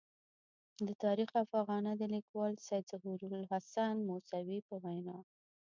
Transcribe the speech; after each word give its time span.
د 0.87 0.89
تاریخ 1.03 1.29
افاغنه 1.45 1.91
د 1.97 2.03
لیکوال 2.15 2.53
سید 2.67 2.85
ظهور 2.91 3.19
الحسین 3.41 3.95
موسوي 4.09 4.59
په 4.67 4.75
وینا. 4.83 5.17